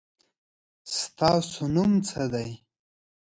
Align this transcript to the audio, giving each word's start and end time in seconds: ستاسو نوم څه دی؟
ستاسو 0.97 1.61
نوم 1.75 1.91
څه 2.07 2.21
دی؟ 2.33 2.49